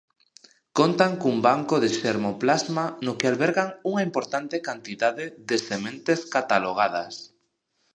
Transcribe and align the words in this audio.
Contan 0.77 1.11
cun 1.21 1.37
banco 1.47 1.75
de 1.83 1.89
xermoplasma 1.99 2.85
no 3.05 3.13
que 3.19 3.25
albergan 3.31 3.69
unha 3.89 4.01
importante 4.09 4.57
cantidade 4.67 5.25
de 5.49 5.57
sementes 5.67 6.19
catalogadas. 6.35 7.13